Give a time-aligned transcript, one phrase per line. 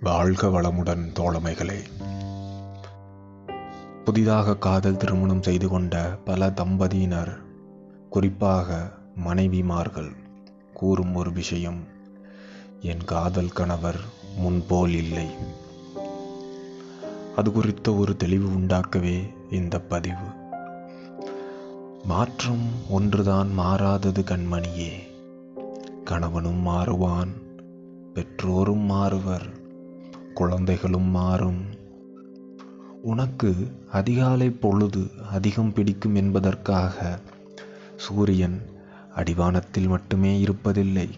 [0.00, 1.78] வாழ்க வளமுடன் தோழமைகளே.
[4.04, 7.38] புதிதாக காதல் திருமணம் செய்து கொண்ட பல தம்பதியினர்
[8.10, 8.90] குறிப்பாக
[9.26, 10.16] மனைவிமார்கள்
[10.74, 11.84] கூறும் ஒரு விஷயம்
[12.80, 14.00] என் காதல் கணவர்
[14.36, 15.26] முன்போல் இல்லை.
[17.36, 20.43] அது குறித்த ஒரு தெளிவு உண்டாக்கவே இந்த பதிவு.
[22.04, 24.92] மாற்றம் ஒன்றுதான் மாறாதது கண்மணியே.
[26.04, 27.28] கணவனும் மாறுவான்
[28.14, 29.46] பெற்றோரும் மாறுவர்
[30.34, 31.64] குழந்தைகளும் மாறும்.
[33.02, 33.54] உனக்கு
[33.90, 37.18] அதிகாலை பொழுது அதிகம் பிடிக்கும் என்பதற்காக
[37.96, 38.60] சூரியன்
[39.16, 41.10] அடிவானத்தில் மட்டுமே இருப்பதில்லை.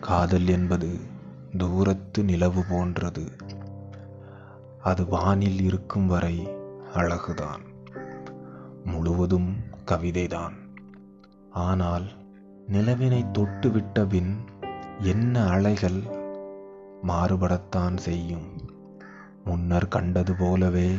[0.00, 0.98] காதல் என்பது
[1.58, 3.30] தூரத்து நிலவு போன்றது.
[4.82, 6.48] அது வானில் இருக்கும் வரை
[6.94, 7.60] அழகுதான்.
[8.84, 10.52] முழுவதும் கவிதைதான்.
[11.50, 12.06] ஆனால்
[12.68, 14.36] நிலவினை தொட்டுவிட்ட பின்
[15.00, 16.00] என்ன அலைகள்
[17.08, 18.48] மாறுபடத்தான் செய்யும்.
[19.44, 20.90] முன்னர் கண்டது போலவே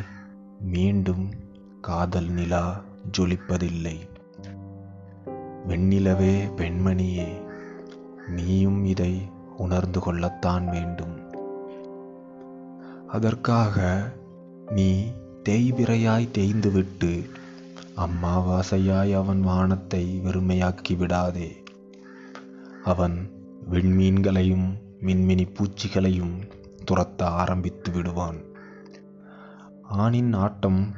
[0.60, 1.30] மீண்டும்
[1.82, 2.82] காதல் நிலா
[3.18, 3.98] ஜொலிப்பதில்லை.
[5.68, 7.30] வெண்ணிலவே பெண்மணியே
[8.28, 11.16] நீயும் இதை உணர்ந்து கொள்ளத்தான் வேண்டும்.
[13.08, 14.08] அதற்காக
[14.70, 15.12] நீ
[15.50, 17.30] தேய்பிரையாய் தேய்ந்துவிட்டு
[17.96, 21.64] அம்மாவாசையாய் அவன் வானத்தை வெறுமையாக்கி விடாதே.
[22.84, 23.32] அவன்
[23.70, 26.52] விண்மீன்களையும் மின்மினி பூச்சிகளையும்
[26.92, 28.44] துரத்த ஆரம்பித்து விடுவான்.
[29.84, 30.94] ஆணின் ஆட்டம்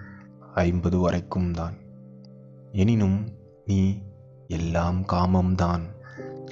[0.53, 1.73] ஐம்பது வரைக்கும் தான்.
[2.71, 3.27] எனினும்
[3.65, 4.01] நீ
[4.47, 5.81] எல்லாம் காமம்தான்.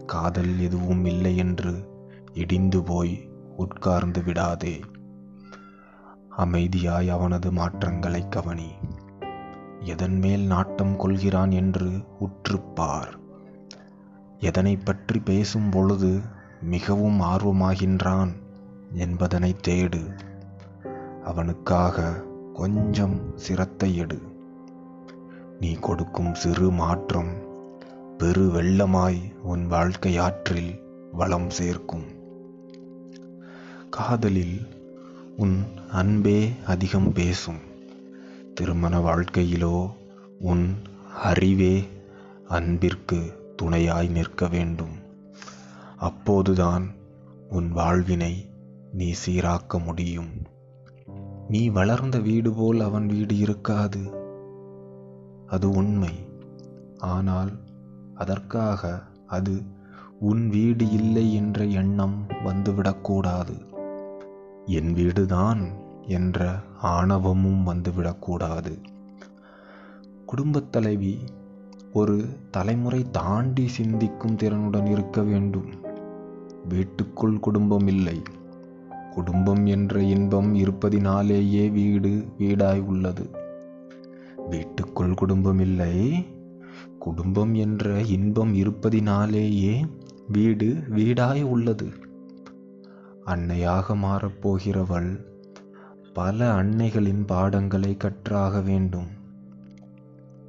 [0.06, 1.90] காதல் எதுவும் இல்லை என்று
[2.34, 4.80] இடிந்து போய் உட்கார்ந்து விடாதே.
[6.38, 8.70] அமைதியாய் அவனது மாற்றங்களை கவனி.
[9.84, 13.20] எதன் மேல் நாட்டம் கொள்கிறான் என்று உற்றுப்பார்.
[14.40, 16.20] எதனை பற்றி பேசும் பொழுது
[16.62, 18.32] மிகவும் ஆர்வமாகின்றான்
[18.94, 20.20] என்பதனை தேடு.
[21.24, 24.22] அவனுக்காக கொஞ்சம் சிரத்தை எடு.
[25.60, 27.34] நீ கொடுக்கும் சிறு மாற்றம்
[28.18, 30.80] பெரு வெள்ளமாய் உன் வாழ்க்கை ஆற்றில்
[31.12, 32.06] வளம் சேர்க்கும்.
[33.90, 34.68] காதலில்
[35.38, 37.70] உன் அன்பே அதிகம் பேசும்.
[38.62, 39.92] திருமண வாழ்க்கையிலோ
[40.40, 40.76] உன்
[41.24, 41.88] அறிவே
[42.48, 44.96] அன்பிற்கு துணையாய் நிற்க வேண்டும்.
[45.98, 46.92] அப்போதுதான்
[47.50, 48.50] உன் வாழ்வினை
[48.94, 50.30] நீ சீராக்க முடியும்.
[51.48, 54.00] நீ வளர்ந்த வீடு போல் அவன் வீடு இருக்காது.
[55.48, 56.26] அது உண்மை.
[56.98, 57.52] ஆனால்
[58.16, 59.62] அதற்காக அது
[60.20, 63.66] உன் வீடு இல்லை என்ற எண்ணம் வந்துவிடக்கூடாது.
[64.66, 65.81] என் வீடுதான்.
[66.08, 68.78] என்ற ஆணவமும் வந்துவிடக்கூடாது.
[70.26, 71.20] குடும்பத் தலைவி
[71.94, 75.70] ஒரு தலைமுறை தாண்டி சிந்திக்கும் திறனுடன் இருக்க வேண்டும்.
[76.68, 78.22] வீட்டுக்குள் குடும்பம் இல்லை.
[79.12, 83.30] குடும்பம் என்ற இன்பம் இருப்பதினாலேயே வீடு வீடாய் உள்ளது.
[84.50, 86.26] வீட்டுக்குள் குடும்பம் இல்லை.
[87.00, 89.90] குடும்பம் என்ற இன்பம் இருப்பதினாலேயே
[90.28, 91.90] வீடு வீடாய் உள்ளது.
[93.26, 95.30] அன்னையாக மாறப்போகிறவள்
[96.14, 99.08] பல அன்னைகளின் பாடங்களை கற்றாக வேண்டும்.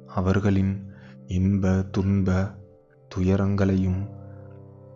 [0.07, 0.91] அவர்களின்
[1.27, 2.55] இன்ப துன்ப
[3.15, 4.09] துயரங்களையும்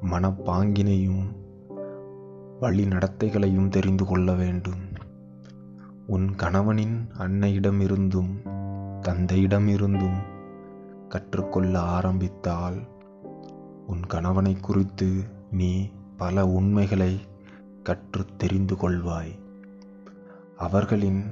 [0.01, 1.23] மனப்பாங்கினையும்
[2.59, 4.79] வழி நடத்தைகளையும் தெரிந்து கொள்ள வேண்டும்.
[6.07, 8.33] உன் கணவனின் அன்னையிடமிருந்தும்
[9.01, 10.19] தந்தையிடமிருந்தும்
[11.09, 12.87] கற்றுக்கொள்ள ஆரம்பித்தால்
[13.87, 17.19] உன் கணவனை குறித்து நீ பல உண்மைகளை
[17.83, 19.45] கற்று தெரிந்து கொள்வாய்.
[20.57, 21.23] அவர்களின்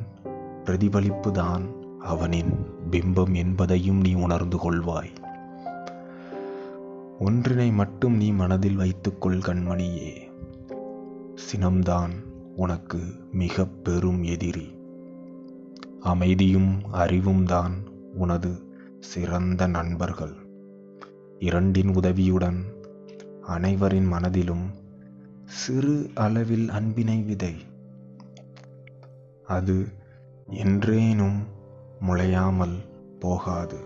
[0.64, 2.52] பிரதிபலிப்புதான் அவனின்
[2.92, 5.16] பிம்பம் என்பதையும் நீ உணர்ந்து கொள்வாய்.
[7.20, 10.32] ஒன்றினை மட்டும் நீ மனதில் வைத்துக்கொள் கண்மணியே.
[11.36, 12.10] சினம்தான்
[12.56, 13.00] உனக்கு
[13.32, 14.76] மிக பெரும் எதிரி.
[16.00, 17.74] அமைதியும் அறிவும் தான்
[18.14, 20.34] உனது சிறந்த நண்பர்கள்.
[21.40, 22.64] இரண்டின் உதவியுடன்
[23.42, 24.70] அனைவரின் மனதிலும்
[25.46, 27.56] சிறு அளவில் அன்பினை விதை.
[29.48, 29.88] அது
[30.50, 31.44] என்றேனும்
[32.02, 32.90] முளையாமல்
[33.20, 33.78] போகாது.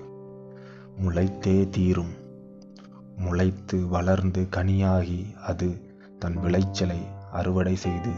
[1.01, 2.13] முளைத்தே தீரும்.
[3.17, 7.00] முளைத்து வளர்ந்து கனியாகி அது தன் விளைச்சலை
[7.31, 8.11] அறுவடை செய்து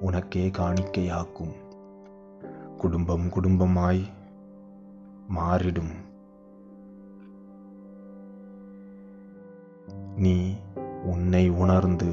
[0.00, 1.54] உனக்கே காணிக்கையாக்கும்.
[2.78, 4.02] குடும்பம் குடும்பமாய்
[5.36, 5.92] மாறிடும்.
[10.16, 10.56] நீ
[11.04, 12.12] உன்னை உணர்ந்து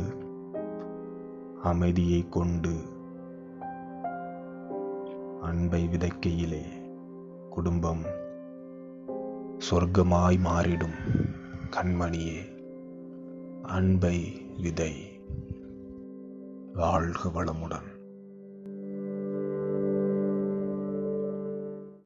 [1.63, 2.94] அமைதியை கொண்டு
[5.65, 6.61] அன்பை விதைக்கையிலே
[7.49, 8.01] குடும்பம்
[9.71, 11.27] சொர்க்கமாய் மாறிடும்
[11.71, 12.39] கண்மணியே
[13.61, 15.21] அன்பை விதை.
[16.73, 17.94] வாழ்க வளமுடன்.